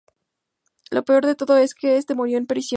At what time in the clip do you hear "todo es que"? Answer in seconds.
1.35-1.97